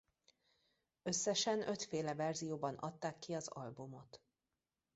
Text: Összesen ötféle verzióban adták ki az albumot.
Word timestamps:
Összesen 1.03 1.67
ötféle 1.69 2.15
verzióban 2.15 2.75
adták 2.75 3.19
ki 3.19 3.33
az 3.33 3.47
albumot. 3.47 4.21